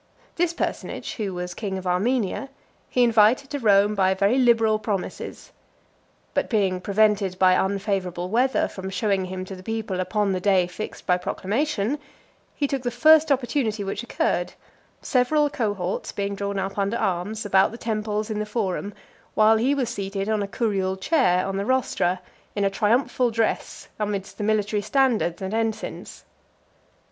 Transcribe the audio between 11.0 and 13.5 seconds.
by proclamation, he took the first